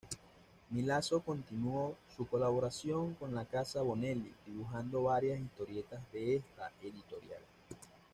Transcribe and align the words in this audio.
Milazzo 0.71 1.19
continuó 1.21 1.95
su 2.17 2.27
colaboración 2.27 3.13
con 3.13 3.35
la 3.35 3.45
casa 3.45 3.83
Bonelli, 3.83 4.33
dibujando 4.47 5.03
varias 5.03 5.39
historietas 5.39 5.99
de 6.11 6.37
esta 6.37 6.71
editorial. 6.81 7.43